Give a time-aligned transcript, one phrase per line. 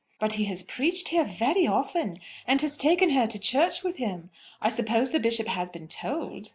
[0.19, 2.17] "But he has preached here very often,
[2.47, 4.31] and has taken her to church with him!
[4.59, 6.49] I suppose the Bishop has been told?"